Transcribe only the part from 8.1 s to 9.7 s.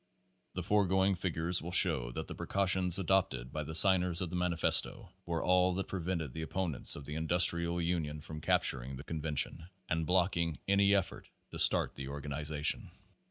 from capturing the convention